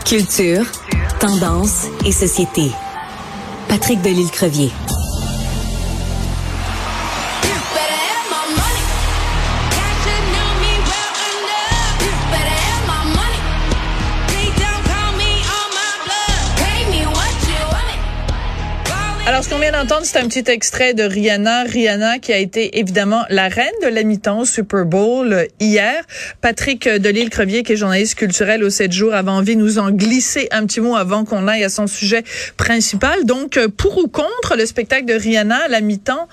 Culture, 0.00 0.64
tendance 1.20 1.86
et 2.04 2.12
société. 2.12 2.70
Patrick 3.68 4.02
Delisle-Crevier. 4.02 4.70
Alors, 19.24 19.44
ce 19.44 19.50
qu'on 19.50 19.60
vient 19.60 19.70
d'entendre, 19.70 20.02
c'est 20.02 20.18
un 20.18 20.26
petit 20.26 20.50
extrait 20.50 20.94
de 20.94 21.04
Rihanna. 21.04 21.62
Rihanna 21.62 22.18
qui 22.18 22.32
a 22.32 22.38
été 22.38 22.80
évidemment 22.80 23.22
la 23.30 23.46
reine 23.46 23.70
de 23.80 23.86
la 23.86 24.02
mi-temps 24.02 24.44
Super 24.44 24.84
Bowl 24.84 25.32
euh, 25.32 25.44
hier. 25.60 25.94
Patrick 26.42 26.88
euh, 26.88 26.98
Delisle-Crevier, 26.98 27.62
qui 27.62 27.74
est 27.74 27.76
journaliste 27.76 28.18
culturel 28.18 28.64
au 28.64 28.68
7 28.68 28.90
jours, 28.90 29.14
avait 29.14 29.30
envie 29.30 29.54
de 29.54 29.60
nous 29.60 29.78
en 29.78 29.92
glisser 29.92 30.48
un 30.50 30.66
petit 30.66 30.80
mot 30.80 30.96
avant 30.96 31.24
qu'on 31.24 31.46
aille 31.46 31.62
à 31.62 31.68
son 31.68 31.86
sujet 31.86 32.24
principal. 32.58 33.24
Donc, 33.24 33.58
euh, 33.58 33.68
pour 33.68 33.96
ou 33.96 34.08
contre 34.08 34.56
le 34.58 34.66
spectacle 34.66 35.04
de 35.04 35.14
Rihanna 35.14 35.66
à 35.66 35.68
la 35.68 35.80
mi-temps, 35.82 36.26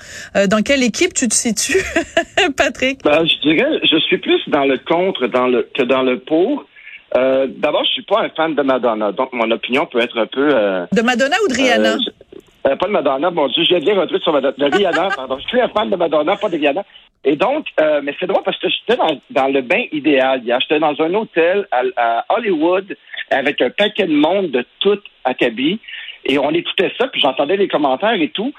dans 0.49 0.63
quelle 0.63 0.81
équipe 0.81 1.13
tu 1.13 1.27
te 1.27 1.35
situes, 1.35 1.84
Patrick? 2.57 3.03
Ben, 3.03 3.23
je 3.23 3.48
dirais, 3.48 3.79
je 3.84 3.98
suis 3.99 4.17
plus 4.17 4.41
dans 4.48 4.65
le 4.65 4.79
contre 4.79 5.27
dans 5.27 5.45
le, 5.45 5.70
que 5.77 5.84
dans 5.84 6.01
le 6.01 6.20
pour. 6.20 6.65
D'abord, 7.13 7.84
je 7.85 7.91
suis 7.91 8.03
pas 8.03 8.21
un 8.21 8.29
fan 8.29 8.55
de 8.55 8.62
Madonna, 8.63 9.12
donc 9.12 9.31
mon 9.34 9.49
opinion 9.51 9.85
peut 9.85 9.99
être 9.99 10.17
un 10.17 10.27
peu... 10.27 10.48
de 10.91 11.01
Madonna 11.01 11.35
ou 11.45 11.49
de 11.49 11.53
Rihanna? 11.53 11.93
Euh, 11.93 11.98
pas 12.63 12.76
de 12.76 12.91
Madonna, 12.91 13.31
mon 13.31 13.48
Dieu, 13.48 13.63
je 13.63 13.76
viens 13.76 13.95
de 13.95 14.05
dire 14.05 14.22
sur 14.22 14.34
Madonna. 14.34 14.55
De 14.58 14.76
Rihanna, 14.76 15.09
pardon. 15.16 15.38
Je 15.40 15.48
suis 15.48 15.62
un 15.62 15.70
fan 15.70 15.90
de 15.90 15.95
Madonna, 15.95 16.36
pas 16.36 16.49
de 16.49 16.58
Rihanna. 16.58 16.84
Et 17.23 17.35
donc, 17.35 17.68
euh, 17.82 18.02
mais 18.04 18.16
c'est 18.20 18.27
drôle 18.27 18.44
parce 18.44 18.58
que 18.59 18.68
j'étais 18.70 18.98
dans, 18.98 19.20
dans 19.30 19.48
le 19.48 19.62
bain 19.62 19.84
idéal 19.91 20.44
hier. 20.44 20.59
J'étais 20.62 20.80
dans 20.80 20.95
un 20.99 21.13
hôtel 21.13 21.68
à, 21.72 22.26
Hollywood 22.30 22.95
avec 23.30 23.62
un 23.62 23.70
paquet 23.70 24.08
de 24.08 24.13
monde 24.13 24.52
de 24.52 24.66
tout 24.80 24.99
acabit. 25.23 25.80
Et 26.26 26.38
on 26.38 26.51
écoutait 26.51 26.91
ça, 26.98 27.07
puis 27.07 27.21
j'entendais 27.21 27.57
les 27.57 27.68
commentaires 27.68 28.13
et 28.13 28.29
tout. 28.29 28.54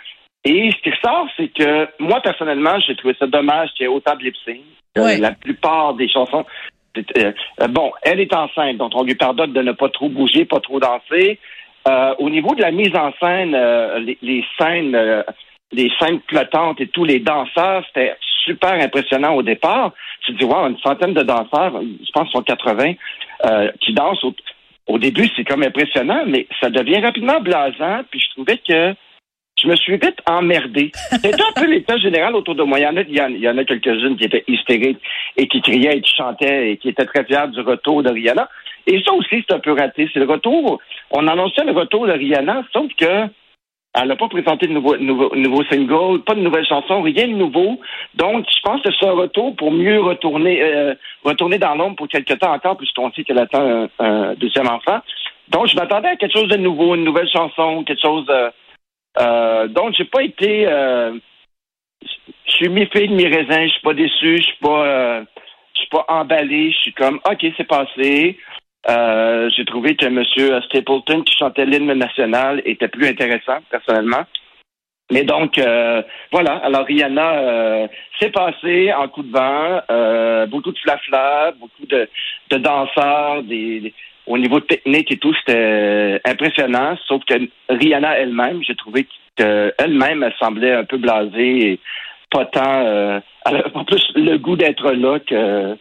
Et 0.44 0.70
ce 0.70 0.82
qui 0.82 0.90
ressort, 0.90 1.26
c'est 1.36 1.48
que 1.48 1.88
moi, 1.98 2.20
personnellement, 2.22 2.78
j'ai 2.80 2.96
trouvé 2.96 3.14
ça 3.18 3.26
dommage 3.26 3.70
qu'il 3.70 3.82
y 3.82 3.84
ait 3.84 3.92
autant 3.92 4.16
de 4.16 4.24
lip 4.24 4.34
sync. 4.44 4.60
La 5.20 5.32
plupart 5.32 5.94
des 5.94 6.08
chansons. 6.08 6.44
Euh, 6.96 7.32
bon, 7.68 7.92
elle 8.02 8.20
est 8.20 8.34
enceinte, 8.34 8.76
donc 8.78 8.92
on 8.94 9.04
lui 9.04 9.14
pardonne 9.14 9.52
de 9.52 9.62
ne 9.62 9.72
pas 9.72 9.88
trop 9.90 10.08
bouger, 10.08 10.44
pas 10.44 10.58
trop 10.58 10.80
danser. 10.80 11.38
Euh, 11.88 12.14
au 12.18 12.28
niveau 12.28 12.54
de 12.54 12.60
la 12.60 12.70
mise 12.70 12.94
en 12.94 13.12
scène, 13.18 13.54
euh, 13.54 13.98
les, 14.20 14.44
scènes, 14.58 14.94
euh, 14.94 15.22
les 15.72 15.90
scènes 15.98 16.20
flottantes 16.28 16.80
et 16.80 16.88
tous 16.88 17.04
les 17.04 17.20
danseurs, 17.20 17.84
c'était 17.86 18.16
super 18.44 18.72
impressionnant 18.72 19.34
au 19.34 19.42
départ. 19.42 19.92
Tu 20.24 20.32
te 20.32 20.38
dis, 20.38 20.44
wow, 20.44 20.68
une 20.68 20.78
centaine 20.78 21.14
de 21.14 21.22
danseurs, 21.22 21.80
je 21.80 22.10
pense 22.12 22.30
sont 22.30 22.42
80, 22.42 22.94
qui 23.80 23.94
dansent. 23.94 24.24
Au, 24.86 24.98
début, 24.98 25.28
c'est 25.36 25.44
comme 25.44 25.62
impressionnant, 25.62 26.24
mais 26.26 26.46
ça 26.60 26.68
devient 26.68 27.00
rapidement 27.00 27.40
blasant. 27.40 28.02
Puis 28.10 28.20
je 28.20 28.30
trouvais 28.30 28.58
que 28.58 28.94
je 29.60 29.68
me 29.68 29.76
suis 29.76 29.92
vite 29.92 30.18
emmerdé. 30.26 30.90
C'était 30.94 31.34
un 31.34 31.52
peu 31.54 31.66
l'état 31.66 31.96
général 31.98 32.34
autour 32.34 32.54
de 32.54 32.62
moi. 32.62 32.78
Il 32.78 32.82
y 32.82 33.48
en 33.48 33.56
a, 33.56 33.60
a 33.60 33.64
quelques-unes 33.64 34.16
qui 34.16 34.24
étaient 34.24 34.44
hystériques 34.48 35.00
et 35.36 35.46
qui 35.48 35.60
criaient 35.60 35.98
et 35.98 36.00
qui 36.00 36.14
chantaient 36.14 36.72
et 36.72 36.76
qui 36.76 36.88
étaient 36.88 37.06
très 37.06 37.24
fiers 37.24 37.48
du 37.52 37.60
retour 37.60 38.02
de 38.02 38.10
Rihanna. 38.10 38.48
Et 38.86 39.02
ça 39.02 39.12
aussi, 39.12 39.44
c'est 39.46 39.54
un 39.54 39.58
peu 39.60 39.72
raté. 39.72 40.08
C'est 40.12 40.20
le 40.20 40.26
retour. 40.26 40.80
On 41.10 41.26
annonçait 41.26 41.64
le 41.64 41.72
retour 41.72 42.06
de 42.06 42.12
Rihanna, 42.12 42.64
sauf 42.72 42.92
que 42.96 43.28
elle 43.92 44.06
n'a 44.06 44.16
pas 44.16 44.28
présenté 44.28 44.68
de 44.68 44.72
nouveau, 44.72 44.96
nouveau, 44.96 45.64
single, 45.64 46.22
pas 46.22 46.36
de 46.36 46.40
nouvelles 46.40 46.66
chansons, 46.66 47.02
rien 47.02 47.26
de 47.26 47.32
nouveau. 47.32 47.80
Donc, 48.14 48.46
je 48.48 48.60
pense 48.62 48.80
que 48.82 48.90
c'est 48.92 49.06
un 49.06 49.14
retour 49.14 49.56
pour 49.56 49.72
mieux 49.72 50.00
retourner, 50.00 50.62
euh, 50.62 50.94
retourner 51.24 51.58
dans 51.58 51.74
l'ombre 51.74 51.96
pour 51.96 52.06
quelque 52.06 52.34
temps 52.34 52.52
encore, 52.52 52.76
puisqu'on 52.76 53.10
sait 53.10 53.24
qu'elle 53.24 53.40
attend 53.40 53.88
un, 53.98 54.34
deuxième 54.34 54.68
enfant. 54.68 55.00
Donc, 55.48 55.66
je 55.66 55.74
m'attendais 55.74 56.10
à 56.10 56.16
quelque 56.16 56.38
chose 56.38 56.48
de 56.48 56.56
nouveau, 56.56 56.94
une 56.94 57.02
nouvelle 57.02 57.28
chanson, 57.28 57.82
quelque 57.82 58.00
chose. 58.00 58.26
Euh, 58.28 58.50
euh, 59.18 59.68
donc, 59.68 59.94
j'ai 59.96 60.04
pas 60.04 60.22
été. 60.22 60.66
Euh, 60.66 61.18
je 62.46 62.52
suis 62.52 62.68
mi-fait 62.68 63.06
de 63.06 63.14
mi-raisin, 63.14 63.66
je 63.66 63.72
suis 63.72 63.82
pas 63.82 63.94
déçu, 63.94 64.36
je 64.36 64.42
suis 64.42 64.58
pas. 64.60 64.86
Euh, 64.86 65.24
je 65.74 65.80
suis 65.80 65.88
pas 65.88 66.04
emballé, 66.08 66.72
je 66.72 66.76
suis 66.76 66.92
comme, 66.92 67.20
OK, 67.30 67.46
c'est 67.56 67.66
passé. 67.66 68.38
Euh, 68.88 69.50
j'ai 69.56 69.64
trouvé 69.64 69.96
que 69.96 70.06
M. 70.06 70.22
Stapleton, 70.64 71.22
qui 71.22 71.36
chantait 71.36 71.64
l'hymne 71.64 71.92
national, 71.94 72.62
était 72.64 72.88
plus 72.88 73.06
intéressant, 73.06 73.58
personnellement. 73.70 74.24
Mais 75.10 75.24
donc, 75.24 75.58
euh, 75.58 76.02
voilà. 76.30 76.56
Alors, 76.56 76.86
Rihanna, 76.86 77.32
euh, 77.32 77.88
c'est 78.20 78.30
passé 78.30 78.92
en 78.92 79.08
coup 79.08 79.22
de 79.22 79.32
vent. 79.32 80.46
Beaucoup 80.48 80.72
de 80.72 80.78
flafla, 80.78 81.52
beaucoup 81.58 81.86
de, 81.86 82.08
de 82.50 82.56
danseurs, 82.58 83.42
des, 83.42 83.92
au 84.30 84.38
niveau 84.38 84.60
technique 84.60 85.12
et 85.12 85.18
tout, 85.18 85.34
c'était 85.34 86.20
impressionnant. 86.24 86.96
Sauf 87.06 87.22
que 87.24 87.34
Rihanna 87.68 88.18
elle-même, 88.18 88.62
j'ai 88.62 88.76
trouvé 88.76 89.06
qu'elle-même, 89.36 90.22
elle 90.22 90.34
semblait 90.38 90.72
un 90.72 90.84
peu 90.84 90.98
blasée 90.98 91.72
et 91.72 91.80
pas 92.30 92.46
tant... 92.46 93.20
elle 93.46 93.56
avait 93.56 93.70
pas 93.70 93.84
plus 93.84 94.12
le 94.14 94.36
goût 94.36 94.56
d'être 94.56 94.92
là 94.92 95.18
que 95.18 95.76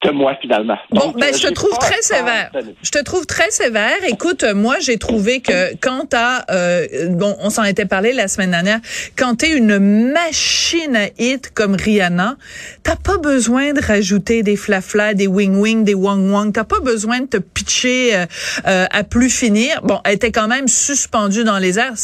que 0.00 0.10
moi 0.10 0.36
finalement. 0.40 0.76
bon, 0.92 1.12
ben, 1.18 1.34
je 1.34 1.48
te 1.48 1.52
trouve 1.52 1.76
très 1.78 2.02
sévère. 2.02 2.52
Je 2.82 2.90
te 2.90 3.02
trouve 3.02 3.26
très 3.26 3.50
sévère. 3.50 3.96
Écoute, 4.06 4.44
moi 4.54 4.76
j'ai 4.78 4.96
trouvé 4.96 5.40
que 5.40 5.74
quand 5.80 6.10
t'as, 6.10 6.44
euh, 6.50 7.08
bon, 7.10 7.36
on 7.40 7.50
s'en 7.50 7.64
était 7.64 7.84
parlé 7.84 8.12
la 8.12 8.28
semaine 8.28 8.52
dernière, 8.52 8.78
quand 9.16 9.36
t'es 9.36 9.56
une 9.56 9.78
machine 10.12 10.94
à 10.94 11.08
hit 11.18 11.52
comme 11.52 11.74
Rihanna, 11.74 12.36
t'as 12.84 12.94
pas 12.94 13.18
besoin 13.18 13.72
de 13.72 13.84
rajouter 13.84 14.44
des 14.44 14.56
flafla, 14.56 15.14
des 15.14 15.26
wing 15.26 15.56
wing, 15.56 15.82
des 15.82 15.94
wang 15.94 16.30
wang. 16.30 16.52
T'as 16.52 16.64
pas 16.64 16.80
besoin 16.80 17.20
de 17.20 17.26
te 17.26 17.38
pitcher 17.38 18.14
euh, 18.14 18.26
euh, 18.68 18.86
à 18.90 19.02
plus 19.02 19.30
finir. 19.30 19.80
Bon, 19.82 20.00
elle 20.04 20.14
était 20.14 20.32
quand 20.32 20.48
même 20.48 20.68
suspendue 20.68 21.42
dans 21.42 21.58
les 21.58 21.78
airs. 21.78 21.94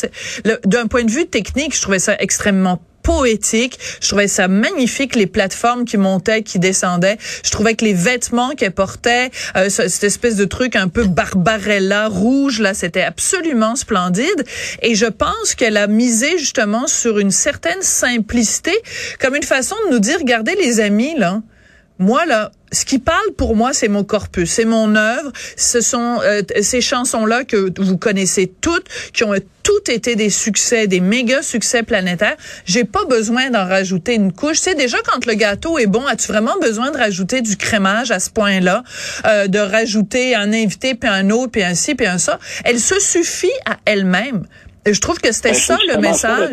D'un 0.64 0.86
point 0.88 1.04
de 1.04 1.10
vue 1.12 1.26
technique, 1.26 1.76
je 1.76 1.82
trouvais 1.82 2.00
ça 2.00 2.16
extrêmement 2.18 2.80
poétique. 3.04 3.78
Je 4.00 4.08
trouvais 4.08 4.26
ça 4.26 4.48
magnifique, 4.48 5.14
les 5.14 5.28
plateformes 5.28 5.84
qui 5.84 5.96
montaient, 5.96 6.42
qui 6.42 6.58
descendaient. 6.58 7.18
Je 7.44 7.50
trouvais 7.52 7.76
que 7.76 7.84
les 7.84 7.94
vêtements 7.94 8.50
qu'elle 8.56 8.72
portait, 8.72 9.30
euh, 9.56 9.68
cette 9.68 10.02
espèce 10.02 10.34
de 10.34 10.44
truc 10.44 10.74
un 10.74 10.88
peu 10.88 11.04
barbarella 11.04 12.08
rouge, 12.08 12.58
là, 12.60 12.74
c'était 12.74 13.02
absolument 13.02 13.76
splendide. 13.76 14.44
Et 14.82 14.96
je 14.96 15.06
pense 15.06 15.54
qu'elle 15.54 15.76
a 15.76 15.86
misé 15.86 16.38
justement 16.38 16.88
sur 16.88 17.20
une 17.20 17.30
certaine 17.30 17.82
simplicité, 17.82 18.72
comme 19.20 19.36
une 19.36 19.44
façon 19.44 19.76
de 19.86 19.94
nous 19.94 20.00
dire, 20.00 20.18
regardez 20.18 20.54
les 20.56 20.80
amis, 20.80 21.14
là, 21.16 21.42
moi, 21.98 22.26
là, 22.26 22.50
ce 22.74 22.84
qui 22.84 22.98
parle 22.98 23.32
pour 23.36 23.56
moi, 23.56 23.72
c'est 23.72 23.88
mon 23.88 24.04
corpus, 24.04 24.50
c'est 24.50 24.64
mon 24.64 24.94
œuvre. 24.96 25.32
Ce 25.56 25.80
sont 25.80 26.18
euh, 26.22 26.42
ces 26.60 26.80
chansons-là 26.80 27.44
que 27.44 27.72
vous 27.80 27.96
connaissez 27.96 28.52
toutes, 28.60 28.86
qui 29.12 29.24
ont 29.24 29.34
toutes 29.62 29.88
été 29.88 30.14
des 30.14 30.30
succès, 30.30 30.86
des 30.86 31.00
méga 31.00 31.42
succès 31.42 31.82
planétaires. 31.82 32.36
J'ai 32.66 32.84
pas 32.84 33.04
besoin 33.06 33.50
d'en 33.50 33.66
rajouter 33.66 34.14
une 34.14 34.32
couche. 34.32 34.58
C'est 34.58 34.74
déjà 34.74 34.98
quand 35.04 35.24
le 35.26 35.34
gâteau 35.34 35.78
est 35.78 35.86
bon, 35.86 36.04
as-tu 36.06 36.28
vraiment 36.28 36.56
besoin 36.60 36.90
de 36.90 36.98
rajouter 36.98 37.40
du 37.40 37.56
crémage 37.56 38.10
à 38.10 38.20
ce 38.20 38.30
point-là, 38.30 38.84
euh, 39.26 39.46
de 39.46 39.58
rajouter 39.58 40.34
un 40.34 40.52
invité 40.52 40.94
puis 40.94 41.08
un 41.08 41.30
autre 41.30 41.52
puis 41.52 41.62
un 41.62 41.74
ci 41.74 41.94
puis 41.94 42.06
un 42.06 42.18
ça? 42.18 42.38
Elle 42.64 42.78
se 42.78 43.00
suffit 43.00 43.46
à 43.64 43.78
elle-même. 43.86 44.46
Et 44.86 44.92
je 44.92 45.00
trouve 45.00 45.18
que 45.18 45.32
c'était 45.32 45.52
ben, 45.52 45.58
ça 45.58 45.78
le 45.88 45.98
message. 45.98 46.50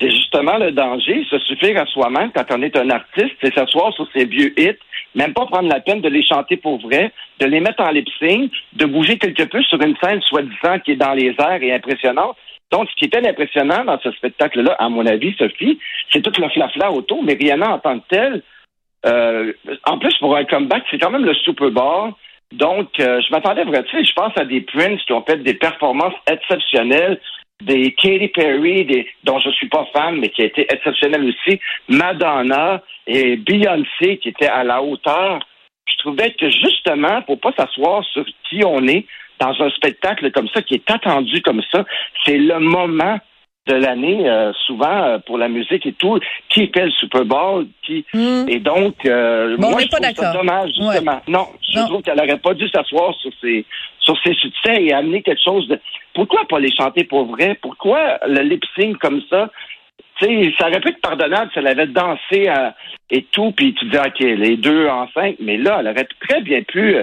C'est 0.00 0.10
justement 0.10 0.58
le 0.58 0.72
danger, 0.72 1.24
se 1.30 1.38
suffire 1.40 1.80
à 1.80 1.86
soi-même 1.86 2.30
quand 2.34 2.44
on 2.50 2.62
est 2.62 2.76
un 2.76 2.90
artiste, 2.90 3.36
c'est 3.42 3.54
s'asseoir 3.54 3.92
sur 3.94 4.08
ses 4.12 4.24
vieux 4.24 4.52
hits, 4.58 4.78
même 5.14 5.32
pas 5.32 5.46
prendre 5.46 5.68
la 5.68 5.80
peine 5.80 6.00
de 6.00 6.08
les 6.08 6.22
chanter 6.22 6.56
pour 6.56 6.80
vrai, 6.80 7.12
de 7.40 7.46
les 7.46 7.60
mettre 7.60 7.82
en 7.82 7.90
lip 7.90 8.08
sync, 8.18 8.50
de 8.72 8.86
bouger 8.86 9.18
quelque 9.18 9.44
peu 9.44 9.62
sur 9.62 9.80
une 9.80 9.96
scène 10.02 10.20
soi-disant 10.22 10.80
qui 10.84 10.92
est 10.92 10.96
dans 10.96 11.14
les 11.14 11.34
airs 11.38 11.62
et 11.62 11.72
impressionnante. 11.72 12.36
Donc, 12.72 12.88
ce 12.90 12.96
qui 12.96 13.04
était 13.04 13.26
impressionnant 13.26 13.84
dans 13.84 14.00
ce 14.00 14.10
spectacle-là, 14.10 14.74
à 14.80 14.88
mon 14.88 15.06
avis, 15.06 15.32
Sophie, 15.38 15.78
c'est 16.10 16.22
tout 16.22 16.32
le 16.40 16.48
flafla 16.48 16.90
autour, 16.90 17.22
mais 17.22 17.34
Rihanna 17.34 17.74
en 17.74 17.78
tant 17.78 18.00
que 18.00 18.04
tel, 18.08 18.42
euh, 19.06 19.52
en 19.86 19.98
plus, 19.98 20.16
pour 20.18 20.36
un 20.36 20.44
comeback, 20.44 20.82
c'est 20.90 20.98
quand 20.98 21.10
même 21.10 21.24
le 21.24 21.34
Super 21.34 21.70
Bowl. 21.70 22.12
Donc, 22.52 22.88
euh, 23.00 23.20
je 23.20 23.30
m'attendais 23.32 23.64
vraiment, 23.64 23.84
tu 23.84 23.96
sais, 23.96 24.04
je 24.04 24.12
pense 24.14 24.32
à 24.36 24.44
des 24.44 24.60
Prince 24.62 25.00
qui 25.06 25.12
ont 25.12 25.24
fait 25.24 25.42
des 25.42 25.54
performances 25.54 26.14
exceptionnelles 26.30 27.20
des 27.62 27.92
Katy 27.92 28.28
Perry, 28.28 28.84
des, 28.84 29.06
dont 29.24 29.38
je 29.38 29.50
suis 29.50 29.68
pas 29.68 29.86
fan, 29.92 30.18
mais 30.18 30.28
qui 30.28 30.42
a 30.42 30.46
été 30.46 30.66
exceptionnel 30.72 31.24
aussi, 31.24 31.60
Madonna 31.88 32.82
et 33.06 33.36
Beyoncé, 33.36 34.18
qui 34.18 34.30
étaient 34.30 34.48
à 34.48 34.64
la 34.64 34.82
hauteur. 34.82 35.40
Je 35.86 35.98
trouvais 35.98 36.32
que 36.32 36.50
justement, 36.50 37.22
pour 37.22 37.40
pas 37.40 37.52
s'asseoir 37.56 38.04
sur 38.04 38.24
qui 38.48 38.64
on 38.64 38.86
est 38.86 39.06
dans 39.38 39.60
un 39.60 39.70
spectacle 39.70 40.30
comme 40.32 40.48
ça, 40.48 40.62
qui 40.62 40.74
est 40.74 40.90
attendu 40.90 41.42
comme 41.42 41.62
ça, 41.70 41.84
c'est 42.24 42.38
le 42.38 42.58
moment 42.58 43.18
de 43.66 43.74
l'année, 43.74 44.28
euh, 44.28 44.52
souvent 44.66 45.04
euh, 45.04 45.18
pour 45.18 45.38
la 45.38 45.48
musique 45.48 45.86
et 45.86 45.92
tout, 45.92 46.18
qui 46.50 46.66
fait 46.66 46.84
le 46.84 46.90
Super 46.90 47.24
Bowl, 47.24 47.66
qui 47.82 48.04
hmm. 48.12 48.46
et 48.48 48.58
donc 48.58 48.94
euh, 49.06 49.56
moi 49.58 49.80
je 49.80 49.88
trouve 49.88 50.14
ça 50.14 50.32
dommage 50.32 50.70
justement. 50.76 51.20
Non, 51.26 51.46
je 51.62 51.80
trouve 51.80 52.02
qu'elle 52.02 52.20
aurait 52.20 52.38
pas 52.38 52.52
dû 52.52 52.68
s'asseoir 52.68 53.14
sur 53.14 53.30
ses 53.40 53.64
sur 54.00 54.16
ses 54.22 54.34
succès 54.34 54.82
et 54.84 54.92
amener 54.92 55.22
quelque 55.22 55.42
chose 55.42 55.66
de. 55.68 55.80
Pourquoi 56.12 56.46
pas 56.46 56.58
les 56.58 56.74
chanter 56.74 57.04
pour 57.04 57.24
vrai? 57.24 57.58
Pourquoi 57.60 58.18
le 58.26 58.42
lip 58.42 58.62
sync 58.78 58.98
comme 58.98 59.22
ça? 59.30 59.50
Tu 60.18 60.26
sais, 60.26 60.54
ça 60.58 60.68
aurait 60.68 60.80
pu 60.80 60.90
être 60.90 61.00
pardonnable 61.00 61.50
si 61.52 61.58
elle 61.58 61.66
avait 61.66 61.86
dansé 61.86 62.48
et 63.10 63.22
tout, 63.32 63.50
puis 63.50 63.74
tu 63.74 63.86
dis, 63.86 63.96
OK, 63.96 64.20
les 64.20 64.56
deux 64.56 64.86
enceintes, 64.86 65.36
mais 65.40 65.56
là, 65.56 65.78
elle 65.80 65.88
aurait 65.88 66.06
très 66.20 66.40
bien 66.40 66.62
pu 66.62 66.96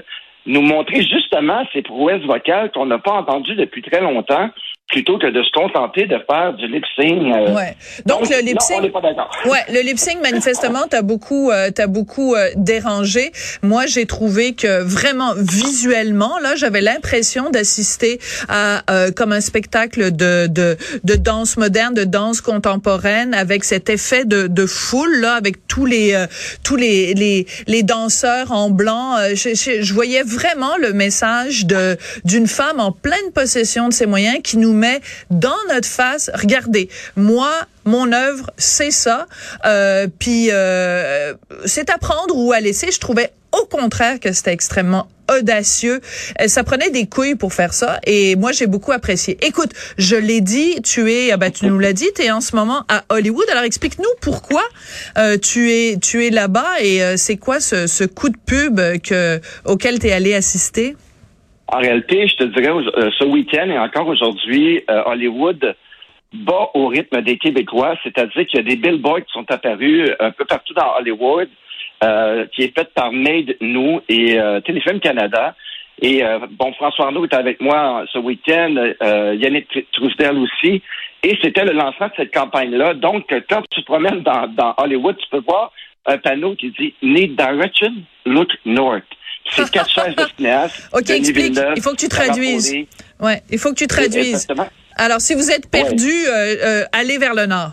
nous 0.45 0.61
montrer 0.61 1.01
justement 1.01 1.65
ces 1.73 1.81
prouesses 1.81 2.23
vocales 2.23 2.71
qu'on 2.71 2.85
n'a 2.85 2.99
pas 2.99 3.11
entendues 3.11 3.55
depuis 3.55 3.81
très 3.81 3.99
longtemps 3.99 4.49
plutôt 4.91 5.17
que 5.17 5.27
de 5.27 5.41
se 5.41 5.51
contenter 5.51 6.05
de 6.05 6.17
faire 6.29 6.53
du 6.53 6.67
lip 6.67 6.83
sync. 6.95 7.33
Euh. 7.33 7.55
ouais. 7.55 7.75
Donc, 8.05 8.29
le 8.29 8.41
lip 8.41 8.61
sync. 8.61 8.81
Ouais, 9.45 9.63
le 9.69 9.81
lip 9.81 9.97
sync 9.97 10.21
manifestement 10.21 10.85
t'as 10.89 11.01
beaucoup 11.01 11.49
euh, 11.49 11.71
t'as 11.71 11.88
beaucoup 11.88 12.35
euh, 12.35 12.49
dérangé. 12.55 13.31
Moi, 13.61 13.85
j'ai 13.85 14.05
trouvé 14.05 14.53
que 14.53 14.81
vraiment 14.81 15.33
visuellement 15.35 16.38
là, 16.39 16.55
j'avais 16.55 16.81
l'impression 16.81 17.49
d'assister 17.49 18.19
à 18.49 18.83
euh, 18.91 19.11
comme 19.11 19.31
un 19.31 19.41
spectacle 19.41 20.11
de, 20.11 20.47
de 20.47 20.77
de 21.03 21.15
danse 21.15 21.57
moderne, 21.57 21.93
de 21.93 22.03
danse 22.03 22.41
contemporaine 22.41 23.33
avec 23.33 23.63
cet 23.63 23.89
effet 23.89 24.25
de 24.25 24.47
de 24.47 24.65
foule 24.65 25.21
là 25.21 25.35
avec 25.35 25.67
tous 25.67 25.85
les 25.85 26.25
tous 26.63 26.75
les 26.75 27.13
les 27.13 27.45
les 27.67 27.83
danseurs 27.83 28.51
en 28.51 28.69
blanc. 28.69 29.15
Je, 29.33 29.55
je, 29.55 29.81
je 29.81 29.93
voyais 29.93 30.23
vraiment 30.23 30.77
le 30.77 30.93
message 30.93 31.65
de 31.65 31.97
d'une 32.25 32.47
femme 32.47 32.79
en 32.79 32.91
pleine 32.91 33.31
possession 33.33 33.88
de 33.88 33.93
ses 33.93 34.05
moyens 34.05 34.39
qui 34.43 34.57
nous 34.57 34.73
met 34.81 35.01
dans 35.29 35.61
notre 35.69 35.87
face, 35.87 36.29
regardez, 36.33 36.89
moi, 37.15 37.51
mon 37.85 38.11
œuvre, 38.11 38.51
c'est 38.57 38.91
ça. 38.91 39.27
Euh, 39.65 40.07
puis 40.19 40.49
euh, 40.51 41.33
c'est 41.65 41.89
à 41.89 41.97
prendre 41.97 42.35
ou 42.35 42.51
à 42.51 42.59
laisser. 42.59 42.91
Je 42.91 42.99
trouvais 42.99 43.31
au 43.51 43.65
contraire 43.65 44.19
que 44.19 44.31
c'était 44.31 44.53
extrêmement 44.53 45.07
audacieux. 45.37 46.01
Euh, 46.41 46.47
ça 46.47 46.63
prenait 46.63 46.89
des 46.89 47.05
couilles 47.07 47.35
pour 47.35 47.53
faire 47.53 47.73
ça 47.73 47.99
et 48.05 48.35
moi 48.35 48.51
j'ai 48.51 48.67
beaucoup 48.67 48.91
apprécié. 48.91 49.37
Écoute, 49.45 49.71
je 49.97 50.15
l'ai 50.15 50.41
dit, 50.41 50.81
tu 50.81 51.11
es, 51.11 51.35
ben, 51.37 51.51
tu 51.51 51.65
nous 51.65 51.79
l'as 51.79 51.93
dit, 51.93 52.09
tu 52.15 52.23
es 52.23 52.31
en 52.31 52.41
ce 52.41 52.55
moment 52.55 52.83
à 52.87 53.03
Hollywood. 53.09 53.45
Alors 53.51 53.63
explique-nous 53.63 54.09
pourquoi 54.21 54.63
euh, 55.17 55.37
tu 55.37 55.71
es 55.71 55.97
tu 56.01 56.25
es 56.25 56.29
là-bas 56.29 56.79
et 56.81 57.03
euh, 57.03 57.17
c'est 57.17 57.37
quoi 57.37 57.59
ce, 57.59 57.87
ce, 57.87 58.03
coup 58.03 58.29
de 58.29 58.37
pub 58.45 58.79
que 59.01 59.39
auquel 59.65 59.99
tu 59.99 60.07
es 60.07 60.11
allé 60.11 60.33
assister? 60.33 60.95
En 61.73 61.79
réalité, 61.79 62.27
je 62.27 62.35
te 62.35 62.44
dirais, 62.44 62.69
euh, 62.69 63.09
ce 63.18 63.23
week-end 63.23 63.69
et 63.69 63.79
encore 63.79 64.07
aujourd'hui, 64.07 64.83
euh, 64.89 65.03
Hollywood 65.06 65.73
bat 66.33 66.69
au 66.73 66.88
rythme 66.88 67.21
des 67.21 67.38
Québécois, 67.38 67.95
c'est-à-dire 68.03 68.45
qu'il 68.45 68.59
y 68.59 68.59
a 68.59 68.63
des 68.63 68.75
billboards 68.75 69.21
qui 69.21 69.31
sont 69.31 69.50
apparus 69.50 70.09
euh, 70.09 70.15
un 70.19 70.31
peu 70.31 70.44
partout 70.44 70.73
dans 70.73 70.97
Hollywood, 70.97 71.47
qui 72.51 72.63
est 72.63 72.75
fait 72.77 72.91
par 72.94 73.12
Made 73.12 73.56
Nous 73.62 74.01
et 74.09 74.35
Téléfilm 74.65 75.00
Canada. 75.00 75.53
Et 76.01 76.23
bon, 76.50 76.73
François 76.73 77.06
Arnaud 77.06 77.25
est 77.25 77.33
avec 77.35 77.62
moi 77.62 78.06
ce 78.12 78.17
week-end, 78.17 78.74
Yannick 79.35 79.67
Trousdel 79.91 80.35
aussi, 80.39 80.81
et 81.21 81.38
c'était 81.44 81.63
le 81.63 81.74
lancement 81.74 82.07
de 82.07 82.13
cette 82.17 82.33
campagne-là. 82.33 82.95
Donc, 82.95 83.31
quand 83.47 83.62
tu 83.69 83.81
te 83.81 83.85
promènes 83.85 84.21
dans, 84.21 84.47
dans 84.47 84.74
Hollywood, 84.79 85.15
tu 85.15 85.29
peux 85.29 85.44
voir 85.47 85.71
un 86.07 86.17
panneau 86.17 86.56
qui 86.56 86.71
dit 86.71 86.95
Need 87.03 87.35
Direction, 87.35 87.94
Look 88.25 88.50
North. 88.65 89.03
C'est 89.49 89.69
quatre 89.69 89.89
chaises 89.89 90.15
de 90.15 90.25
cinéaste. 90.38 90.89
OK, 90.93 91.09
explique. 91.09 91.59
il 91.75 91.81
faut 91.81 91.91
que 91.91 91.97
tu 91.97 92.07
traduises. 92.07 92.73
Ouais, 93.19 93.41
il 93.49 93.59
faut 93.59 93.69
que 93.69 93.75
tu 93.75 93.88
traduises. 93.88 94.47
Alors, 94.97 95.21
si 95.21 95.33
vous 95.33 95.51
êtes 95.51 95.69
perdu, 95.69 96.11
euh, 96.11 96.55
euh, 96.63 96.83
allez 96.91 97.17
vers 97.17 97.33
le 97.33 97.45
nord. 97.45 97.71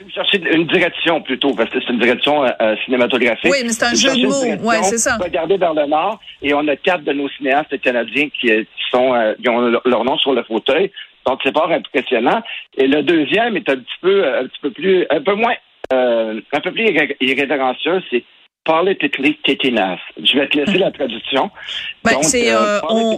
Vous 0.00 0.10
cherchez 0.10 0.40
une 0.52 0.66
direction 0.66 1.20
plutôt, 1.20 1.54
parce 1.54 1.70
que 1.70 1.80
c'est 1.80 1.92
une 1.92 1.98
direction 1.98 2.44
euh, 2.44 2.76
cinématographique. 2.84 3.50
Oui, 3.50 3.58
mais 3.64 3.70
c'est 3.70 3.84
un 3.84 3.94
jeu 3.94 4.14
de 4.14 4.26
mots. 4.26 4.68
Ouais, 4.68 4.82
c'est 4.82 4.98
ça. 4.98 5.16
Regardez 5.20 5.56
vers 5.56 5.74
le 5.74 5.86
nord 5.86 6.20
et 6.40 6.54
on 6.54 6.66
a 6.68 6.76
quatre 6.76 7.02
de 7.02 7.12
nos 7.12 7.28
cinéastes 7.30 7.80
canadiens 7.80 8.28
qui, 8.40 8.48
sont 8.90 9.34
qui 9.42 9.48
ont 9.48 9.60
leur 9.84 10.04
nom 10.04 10.16
sur 10.18 10.32
le 10.32 10.44
fauteuil. 10.44 10.90
Donc 11.26 11.40
c'est 11.44 11.52
pas 11.52 11.68
impressionnant. 11.68 12.42
Et 12.76 12.86
le 12.86 13.02
deuxième 13.02 13.56
est 13.56 13.68
un 13.68 13.76
petit 13.76 13.98
peu 14.00 14.26
un 14.26 14.46
petit 14.46 14.60
peu 14.62 14.70
plus 14.70 15.06
un 15.10 15.20
peu 15.20 15.34
moins 15.34 15.54
un 15.90 16.60
peu 16.62 16.72
plus 16.72 16.86
irrévérencieux, 17.20 18.02
c'est 18.10 18.24
tetanus. 19.44 20.00
Je 20.22 20.38
vais 20.38 20.48
te 20.48 20.56
laisser 20.56 20.78
la 20.78 20.90
traduction. 20.90 21.50
Ben, 22.04 22.22
c'est 22.22 22.52
euh, 22.52 22.80
euh 22.90 23.16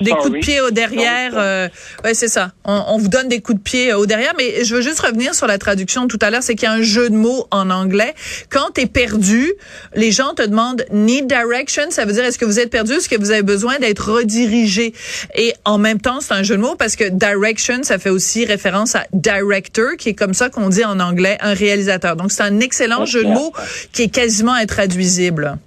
des 0.00 0.10
coups 0.10 0.30
de 0.30 0.38
pied 0.38 0.60
au 0.60 0.70
derrière. 0.70 1.32
Euh, 1.34 1.68
ouais, 2.04 2.14
c'est 2.14 2.28
ça. 2.28 2.52
On, 2.64 2.84
on, 2.90 2.98
vous 2.98 3.08
donne 3.08 3.28
des 3.28 3.40
coups 3.40 3.58
de 3.58 3.62
pied 3.62 3.92
au 3.92 4.06
derrière, 4.06 4.34
mais 4.36 4.62
je 4.62 4.76
veux 4.76 4.82
juste 4.82 5.00
revenir 5.00 5.34
sur 5.34 5.48
la 5.48 5.58
traduction 5.58 6.06
tout 6.06 6.18
à 6.20 6.30
l'heure. 6.30 6.42
C'est 6.42 6.54
qu'il 6.54 6.68
y 6.68 6.70
a 6.70 6.74
un 6.74 6.82
jeu 6.82 7.08
de 7.08 7.16
mots 7.16 7.46
en 7.50 7.70
anglais. 7.70 8.14
Quand 8.50 8.70
tu 8.74 8.82
es 8.82 8.86
perdu, 8.86 9.52
les 9.94 10.12
gens 10.12 10.34
te 10.34 10.42
demandent 10.42 10.84
need 10.92 11.26
direction. 11.26 11.90
Ça 11.90 12.04
veut 12.04 12.12
dire 12.12 12.24
est-ce 12.24 12.38
que 12.38 12.44
vous 12.44 12.60
êtes 12.60 12.70
perdu, 12.70 12.92
est-ce 12.92 13.08
que 13.08 13.18
vous 13.18 13.32
avez 13.32 13.42
besoin 13.42 13.78
d'être 13.78 14.12
redirigé. 14.12 14.92
Et 15.34 15.54
en 15.64 15.78
même 15.78 16.00
temps, 16.00 16.20
c'est 16.20 16.34
un 16.34 16.42
jeu 16.42 16.56
de 16.56 16.62
mots 16.62 16.76
parce 16.76 16.94
que 16.94 17.08
direction, 17.08 17.82
ça 17.82 17.98
fait 17.98 18.10
aussi 18.10 18.44
référence 18.44 18.94
à 18.94 19.06
director, 19.12 19.96
qui 19.98 20.10
est 20.10 20.14
comme 20.14 20.34
ça 20.34 20.50
qu'on 20.50 20.68
dit 20.68 20.84
en 20.84 21.00
anglais 21.00 21.38
un 21.40 21.54
réalisateur. 21.54 22.16
Donc 22.16 22.32
c'est 22.32 22.42
un 22.42 22.60
excellent 22.60 23.06
jeu 23.06 23.24
de 23.24 23.30
mots 23.30 23.52
qui 23.92 24.02
est 24.02 24.14
quasiment 24.14 24.47
intraduisible. 24.52 25.58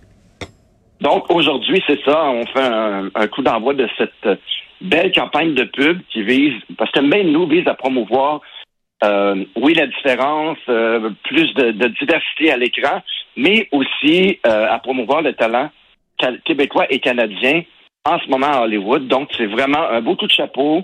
Donc 1.02 1.32
aujourd'hui, 1.32 1.84
c'est 1.88 2.00
ça, 2.06 2.26
on 2.26 2.46
fait 2.46 2.62
un, 2.62 3.28
coup 3.28 3.42
d'envoi 3.42 3.74
de 3.74 3.88
cette 3.98 4.40
belle 4.82 5.12
campagne 5.12 5.56
de 5.56 5.64
pub 5.64 6.00
qui 6.12 6.22
vise, 6.22 6.54
parce 6.78 6.92
que 6.92 7.00
même 7.00 7.32
nous 7.32 7.48
vise 7.48 7.68
à 7.68 7.74
promouvoir, 7.74 8.42
euh, 9.04 9.44
oui, 9.56 9.74
la 9.74 9.88
différence, 9.88 10.60
euh, 10.70 11.10
plus 11.24 11.54
de, 11.56 11.88
diversité 11.88 12.52
à 12.52 12.58
l'écran, 12.58 13.02
mais 13.36 13.68
aussi 13.72 14.40
euh, 14.46 14.68
à 14.70 14.78
promouvoir 14.80 15.22
le 15.24 15.34
talent 15.34 15.70
québécois 16.46 16.86
et 16.92 17.00
canadien 17.00 17.64
en 18.06 18.20
ce 18.20 18.28
moment 18.30 18.52
à 18.52 18.62
Hollywood. 18.62 19.08
Donc 19.08 19.30
c'est 19.36 19.48
vraiment 19.48 19.90
un 19.90 20.02
beau 20.02 20.16
coup 20.16 20.28
de 20.28 20.32
chapeau. 20.32 20.84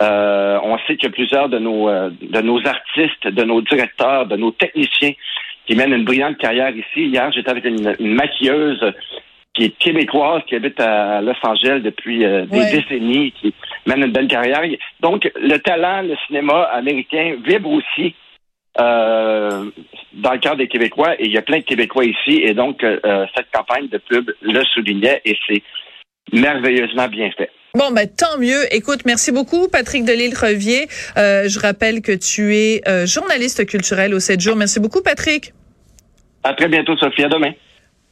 on 0.00 0.78
sait 0.86 0.96
que 0.96 1.08
plusieurs 1.08 1.50
de 1.50 1.58
nos 1.58 1.90
de 1.90 2.40
nos 2.40 2.66
artistes, 2.66 3.26
de 3.26 3.44
nos 3.44 3.60
directeurs, 3.60 4.24
de 4.24 4.36
nos 4.36 4.52
techniciens 4.52 5.12
qui 5.68 5.76
mène 5.76 5.92
une 5.92 6.04
brillante 6.04 6.38
carrière 6.38 6.74
ici. 6.74 7.08
Hier, 7.08 7.30
j'étais 7.30 7.50
avec 7.50 7.64
une, 7.66 7.94
maquilleuse 8.00 8.82
qui 9.52 9.64
est 9.64 9.78
québécoise, 9.78 10.42
qui 10.46 10.54
habite 10.54 10.80
à 10.80 11.20
Los 11.20 11.34
Angeles 11.42 11.80
depuis 11.80 12.24
euh, 12.24 12.46
des 12.46 12.64
décennies, 12.70 13.32
qui 13.32 13.52
mène 13.86 14.04
une 14.04 14.12
belle 14.12 14.28
carrière. 14.28 14.62
Donc, 15.00 15.30
le 15.36 15.58
talent, 15.58 16.02
le 16.02 16.16
cinéma 16.26 16.62
américain 16.72 17.36
vibre 17.44 17.70
aussi 17.70 18.14
euh, 18.80 19.70
dans 20.14 20.32
le 20.32 20.38
cœur 20.38 20.56
des 20.56 20.68
Québécois, 20.68 21.20
et 21.20 21.26
il 21.26 21.32
y 21.32 21.38
a 21.38 21.42
plein 21.42 21.58
de 21.58 21.64
Québécois 21.64 22.04
ici, 22.04 22.40
et 22.42 22.54
donc 22.54 22.82
euh, 22.82 23.26
cette 23.36 23.50
campagne 23.52 23.88
de 23.88 23.98
pub 23.98 24.30
le 24.40 24.64
soulignait, 24.64 25.20
et 25.26 25.36
c'est 25.46 25.62
merveilleusement 26.32 27.08
bien 27.08 27.30
fait. 27.36 27.50
Bon, 27.74 27.90
ben 27.90 28.08
tant 28.08 28.38
mieux. 28.38 28.62
Écoute, 28.74 29.00
merci 29.04 29.32
beaucoup, 29.32 29.68
Patrick 29.68 30.04
Delisle-Revier. 30.04 30.86
je 31.16 31.58
rappelle 31.58 32.00
que 32.00 32.12
tu 32.12 32.54
es 32.56 32.80
journaliste 33.06 33.66
culturel 33.66 34.14
au 34.14 34.20
7 34.20 34.40
jours. 34.40 34.56
Merci 34.56 34.80
beaucoup, 34.80 35.02
Patrick. 35.02 35.52
À 36.48 36.54
très 36.54 36.68
bientôt, 36.68 36.96
Sophie. 36.96 37.24
À 37.24 37.28
demain. 37.28 37.52